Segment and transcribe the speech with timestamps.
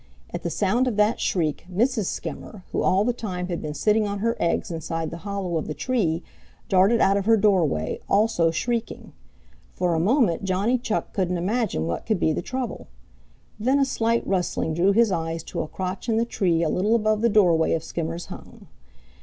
[0.33, 2.05] At the sound of that shriek Mrs.
[2.05, 5.67] Skimmer, who all the time had been sitting on her eggs inside the hollow of
[5.67, 6.23] the tree,
[6.69, 9.13] darted out of her doorway, also shrieking.
[9.69, 12.87] For a moment Johnny Chuck couldn't imagine what could be the trouble.
[13.59, 16.95] Then a slight rustling drew his eyes to a crotch in the tree a little
[16.95, 18.69] above the doorway of Skimmer's home.